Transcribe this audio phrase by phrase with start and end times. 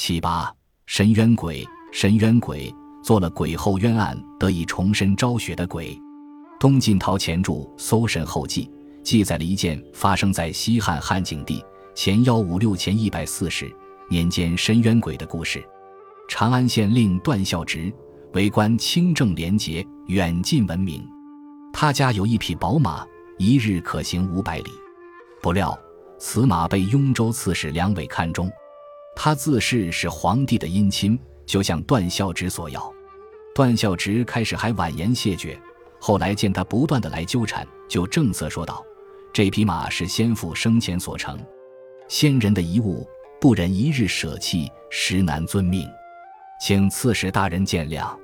[0.00, 0.48] 七八，
[0.86, 6.00] 申冤鬼，申冤鬼，做了鬼后冤案得以重申昭雪的鬼。
[6.60, 8.64] 东晋陶潜著《搜神后记》
[9.02, 11.60] 记载了一件发生在西汉汉景帝
[11.96, 13.68] 前幺五六前一百四十
[14.08, 15.60] 年间申冤鬼的故事。
[16.28, 17.92] 长安县令段孝直
[18.34, 21.04] 为官清正廉洁，远近闻名。
[21.72, 23.04] 他家有一匹宝马，
[23.36, 24.70] 一日可行五百里。
[25.42, 25.76] 不料
[26.20, 28.48] 此马被雍州刺史梁伟看中，
[29.20, 32.94] 他自恃是皇帝的姻亲，就向段孝直索要。
[33.52, 35.60] 段孝直开始还婉言谢绝，
[35.98, 38.80] 后来见他不断的来纠缠，就正色说道
[39.34, 41.36] ：“这匹马是先父生前所乘，
[42.06, 43.04] 先人的遗物，
[43.40, 45.84] 不忍一日舍弃，实难遵命。”
[46.62, 48.16] 请刺史大人见谅。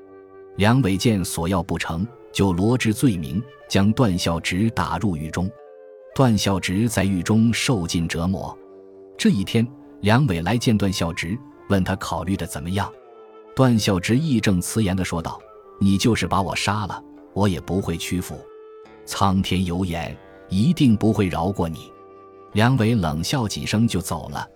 [0.59, 5.51] 梁伟见索要不成，就罗织罪名，将段孝直打入狱中。
[6.15, 8.57] 段孝直在狱中受尽折磨。
[9.19, 9.67] 这一天，
[10.05, 11.35] 梁伟来见段孝直，
[11.71, 12.93] 问他考虑的怎么样。
[13.57, 15.41] 段孝直义正辞严地说道
[15.81, 17.03] ：“你就是把我杀了，
[17.33, 18.39] 我也不会屈服。
[19.07, 20.15] 苍天有眼，
[20.51, 21.91] 一定不会饶过你。”
[22.53, 24.47] 梁伟冷笑几声就走了。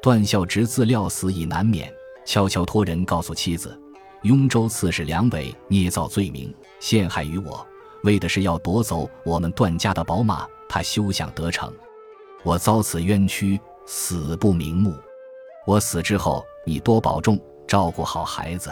[0.00, 1.92] 段孝直自料死已难免。
[2.24, 3.78] 悄悄托人告诉妻子，
[4.22, 7.66] 雍州刺史梁伟捏造罪名陷害于我，
[8.04, 10.46] 为的是要夺走我们段家的宝马。
[10.66, 11.70] 他休想得逞，
[12.42, 14.94] 我遭此冤屈，死不瞑目。
[15.66, 18.70] 我死之后，你多保重，照顾好孩子。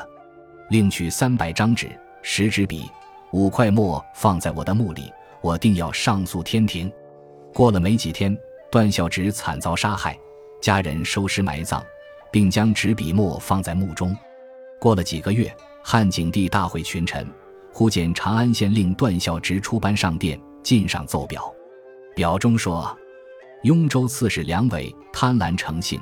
[0.70, 1.90] 另取三百张纸、
[2.22, 2.90] 十支笔、
[3.32, 5.12] 五块墨，放在我的墓里。
[5.40, 6.92] 我定要上诉天庭。
[7.52, 8.36] 过了没几天，
[8.70, 10.18] 段孝直惨遭杀害，
[10.60, 11.82] 家人收尸埋葬。
[12.34, 14.12] 并将纸笔墨放在墓中。
[14.80, 17.24] 过了几个月，汉景帝大会群臣，
[17.72, 21.54] 忽见长安县令段孝直出班上殿，进上奏表。
[22.16, 22.92] 表中说
[23.64, 25.98] ：“雍州刺史梁伟贪婪成性，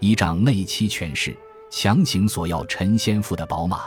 [0.00, 1.36] 依仗内戚权势，
[1.70, 3.84] 强行索要陈先父的宝马。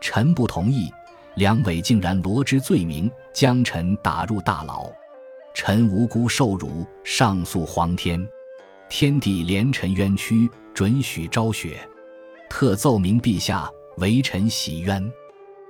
[0.00, 0.88] 臣不同意，
[1.34, 4.88] 梁伟竟然罗织罪名，将臣打入大牢。
[5.52, 8.24] 臣无辜受辱，上诉皇天。
[8.88, 11.88] 天地怜臣冤屈。”准许昭雪，
[12.50, 15.08] 特奏明陛下，为臣洗冤。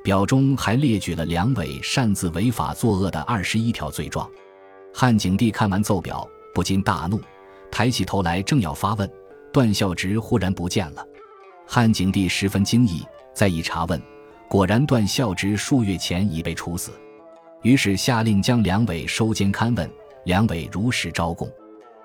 [0.03, 4.27] 表中还列举了梁伟擅自违法作恶的二十一条罪状。
[4.95, 7.21] 汉景帝看完奏表，不禁大怒，
[7.71, 9.11] 抬起头来正要发问，
[9.53, 11.07] 段孝直忽然不见了。
[11.67, 13.05] 汉景帝十分惊异，
[13.35, 14.01] 再一查问，
[14.49, 16.93] 果然段孝直数月前已被处死。
[17.63, 19.91] 于是下令将梁伟收监看问，
[20.25, 21.51] 梁伟如实招供。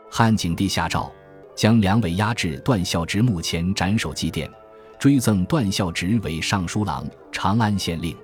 [0.09, 1.09] 汉景帝下诏。
[1.55, 4.49] 将梁伟押至段孝直墓前斩首祭奠，
[4.97, 8.15] 追赠段孝直为尚书郎、长安县令。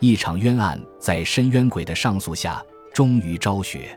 [0.00, 2.60] 一场冤案在申冤鬼的上诉下
[2.92, 3.96] 终于昭雪。